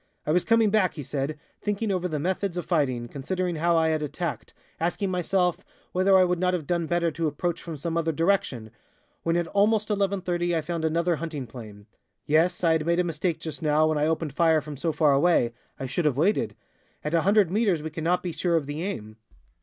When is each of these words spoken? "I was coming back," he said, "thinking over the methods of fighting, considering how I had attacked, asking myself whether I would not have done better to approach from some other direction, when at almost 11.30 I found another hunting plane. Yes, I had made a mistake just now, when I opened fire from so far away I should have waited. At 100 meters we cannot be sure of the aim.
"I 0.25 0.31
was 0.31 0.43
coming 0.43 0.71
back," 0.71 0.95
he 0.95 1.03
said, 1.03 1.37
"thinking 1.61 1.91
over 1.91 2.07
the 2.07 2.17
methods 2.17 2.57
of 2.57 2.65
fighting, 2.65 3.07
considering 3.07 3.57
how 3.57 3.77
I 3.77 3.89
had 3.89 4.01
attacked, 4.01 4.51
asking 4.79 5.11
myself 5.11 5.63
whether 5.91 6.17
I 6.17 6.23
would 6.23 6.39
not 6.39 6.55
have 6.55 6.65
done 6.65 6.87
better 6.87 7.11
to 7.11 7.27
approach 7.27 7.61
from 7.61 7.77
some 7.77 7.95
other 7.97 8.11
direction, 8.11 8.71
when 9.21 9.37
at 9.37 9.45
almost 9.49 9.89
11.30 9.89 10.55
I 10.57 10.61
found 10.61 10.85
another 10.85 11.17
hunting 11.17 11.45
plane. 11.45 11.85
Yes, 12.25 12.63
I 12.63 12.71
had 12.71 12.85
made 12.87 12.99
a 12.99 13.03
mistake 13.03 13.39
just 13.39 13.61
now, 13.61 13.85
when 13.89 13.99
I 13.99 14.07
opened 14.07 14.33
fire 14.33 14.59
from 14.59 14.75
so 14.75 14.91
far 14.91 15.13
away 15.13 15.53
I 15.79 15.85
should 15.85 16.05
have 16.05 16.17
waited. 16.17 16.55
At 17.03 17.13
100 17.13 17.51
meters 17.51 17.83
we 17.83 17.91
cannot 17.91 18.23
be 18.23 18.31
sure 18.31 18.55
of 18.55 18.65
the 18.65 18.81
aim. 18.81 19.17